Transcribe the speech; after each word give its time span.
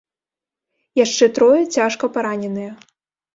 Яшчэ 1.05 1.25
трое 1.35 1.59
цяжка 1.77 2.11
параненыя. 2.17 2.71